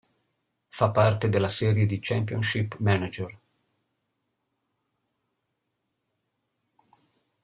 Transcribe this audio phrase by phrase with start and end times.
[0.69, 3.37] Fa parte della serie di Championship Manager.